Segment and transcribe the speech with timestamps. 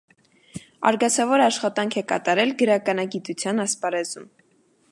[0.91, 4.27] Արգասավոր աշխատանք է կատարել գրականագիտության ասպարեզում։